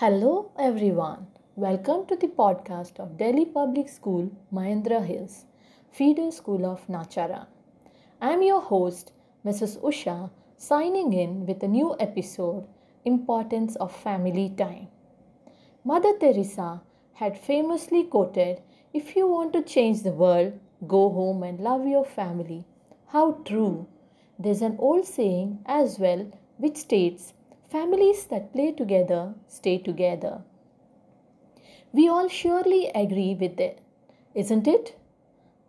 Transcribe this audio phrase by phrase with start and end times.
[0.00, 1.26] Hello everyone.
[1.56, 5.44] Welcome to the podcast of Delhi Public School, Mahendra Hills,
[5.90, 7.46] feeder school of Nacharam.
[8.20, 9.10] I am your host,
[9.44, 9.76] Mrs.
[9.82, 12.68] Usha, signing in with a new episode
[13.04, 14.86] Importance of Family Time.
[15.82, 16.80] Mother Teresa
[17.14, 18.62] had famously quoted,
[18.94, 20.52] If you want to change the world,
[20.86, 22.64] go home and love your family.
[23.08, 23.88] How true!
[24.38, 27.32] There's an old saying as well which states,
[27.68, 30.40] Families that play together stay together.
[31.92, 33.80] We all surely agree with it,
[34.34, 34.96] isn't it?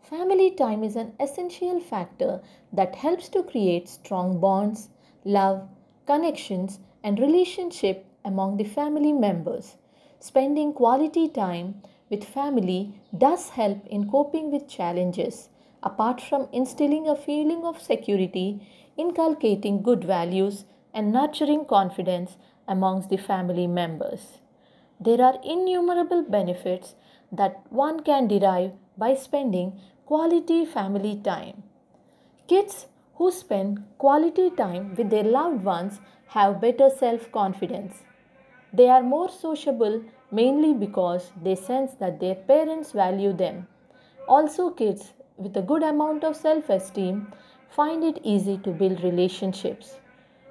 [0.00, 2.40] Family time is an essential factor
[2.72, 4.90] that helps to create strong bonds,
[5.24, 5.68] love,
[6.06, 9.74] connections, and relationship among the family members.
[10.20, 15.48] Spending quality time with family does help in coping with challenges,
[15.82, 18.64] apart from instilling a feeling of security,
[18.96, 24.38] inculcating good values, and nurturing confidence amongst the family members.
[25.00, 26.94] There are innumerable benefits
[27.30, 31.62] that one can derive by spending quality family time.
[32.48, 38.02] Kids who spend quality time with their loved ones have better self confidence.
[38.72, 43.66] They are more sociable mainly because they sense that their parents value them.
[44.28, 47.32] Also, kids with a good amount of self esteem
[47.70, 49.98] find it easy to build relationships.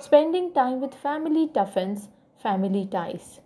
[0.00, 2.06] Spending time with family toughens
[2.40, 3.40] family ties.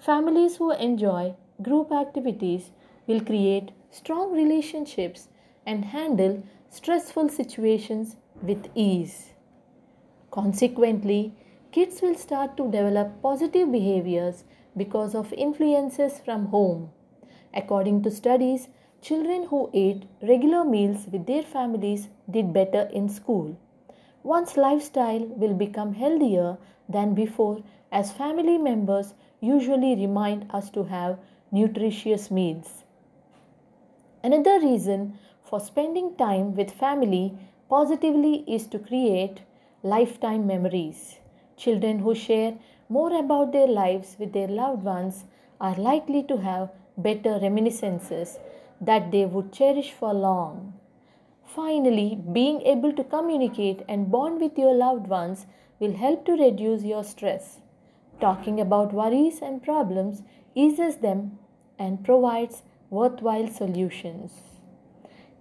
[0.00, 2.72] Families who enjoy group activities
[3.06, 5.28] will create strong relationships
[5.64, 9.34] and handle stressful situations with ease.
[10.32, 11.36] Consequently,
[11.70, 14.42] kids will start to develop positive behaviors
[14.76, 16.90] because of influences from home.
[17.54, 18.66] According to studies,
[19.00, 23.56] children who ate regular meals with their families did better in school
[24.22, 26.56] one's lifestyle will become healthier
[26.88, 31.18] than before as family members usually remind us to have
[31.50, 32.84] nutritious meals.
[34.22, 37.36] Another reason for spending time with family
[37.68, 39.40] positively is to create
[39.82, 41.18] lifetime memories.
[41.56, 42.54] Children who share
[42.88, 45.24] more about their lives with their loved ones
[45.60, 48.38] are likely to have better reminiscences
[48.80, 50.74] that they would cherish for long.
[51.54, 55.46] Finally, being able to communicate and bond with your loved ones
[55.78, 57.60] will help to reduce your stress.
[58.20, 60.22] Talking about worries and problems
[60.54, 61.38] eases them
[61.78, 64.32] and provides worthwhile solutions.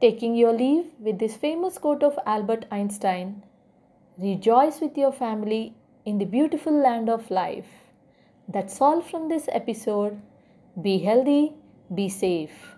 [0.00, 3.42] Taking your leave with this famous quote of Albert Einstein
[4.18, 7.66] Rejoice with your family in the beautiful land of life.
[8.46, 10.20] That's all from this episode.
[10.80, 11.54] Be healthy,
[11.92, 12.73] be safe.